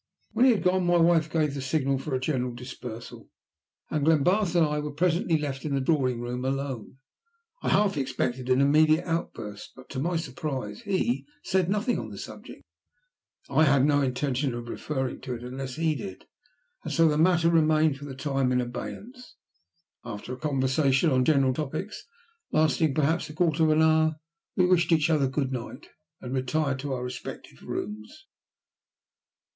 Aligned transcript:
When 0.31 0.45
he 0.45 0.51
had 0.53 0.63
gone, 0.63 0.87
my 0.87 0.97
wife 0.97 1.29
gave 1.29 1.53
the 1.53 1.61
signal 1.61 1.99
for 1.99 2.15
a 2.15 2.19
general 2.19 2.55
dispersal, 2.55 3.29
and 3.91 4.03
Glenbarth 4.03 4.55
and 4.55 4.65
I 4.65 4.79
were 4.79 4.89
presently 4.91 5.37
left 5.37 5.63
in 5.63 5.75
the 5.75 5.79
drawing 5.79 6.19
room 6.21 6.43
alone. 6.43 6.97
I 7.61 7.69
half 7.69 7.97
expected 7.97 8.49
an 8.49 8.61
immediate 8.61 9.05
outburst, 9.05 9.73
but 9.75 9.89
to 9.91 9.99
my 9.99 10.17
surprise 10.17 10.81
he 10.81 11.27
said 11.43 11.69
nothing 11.69 11.99
on 11.99 12.09
the 12.09 12.17
subject. 12.17 12.63
I 13.47 13.65
had 13.65 13.85
no 13.85 14.01
intention 14.01 14.55
of 14.55 14.69
referring 14.69 15.21
to 15.21 15.35
it 15.35 15.43
unless 15.43 15.75
he 15.75 15.93
did, 15.93 16.25
and 16.83 16.91
so 16.91 17.07
the 17.07 17.15
matter 17.15 17.51
remained 17.51 17.99
for 17.99 18.05
the 18.05 18.15
time 18.15 18.51
in 18.51 18.59
abeyance. 18.59 19.35
After 20.03 20.33
a 20.33 20.37
conversation 20.39 21.11
on 21.11 21.25
general 21.25 21.53
topics, 21.53 22.07
lasting 22.51 22.95
perhaps 22.95 23.29
a 23.29 23.33
quarter 23.33 23.65
of 23.65 23.69
an 23.69 23.83
hour, 23.83 24.15
we 24.55 24.65
wished 24.65 24.91
each 24.91 25.11
other 25.11 25.27
"good 25.27 25.51
night," 25.51 25.89
and 26.21 26.33
retired 26.33 26.79
to 26.79 26.93
our 26.93 27.03
respective 27.03 27.61
rooms. 27.61 28.25